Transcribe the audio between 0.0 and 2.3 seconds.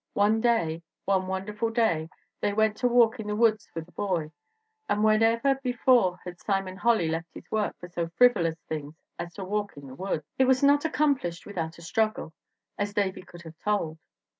One day one wonderful day